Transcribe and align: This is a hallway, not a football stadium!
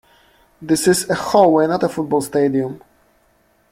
This 0.59 0.87
is 0.87 1.07
a 1.11 1.13
hallway, 1.13 1.67
not 1.67 1.83
a 1.83 1.87
football 1.89 2.21
stadium! 2.21 2.81